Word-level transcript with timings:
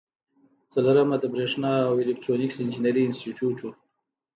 څلورمه 0.73 1.15
د 1.19 1.25
بریښنا 1.33 1.73
او 1.89 1.93
الکترونیکس 2.03 2.57
انجینری 2.59 3.01
انسټیټیوټ 3.05 3.57
و. 3.61 3.65